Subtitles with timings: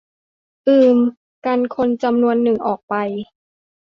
[0.67, 0.97] อืม
[1.45, 2.93] กันคนจำนวนหนึ่งออกไป